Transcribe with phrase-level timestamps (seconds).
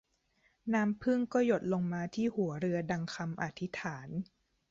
[0.73, 4.09] น้ำผึ้งก็หยดลงมาที่หัวเรือดังคำอธิษฐาน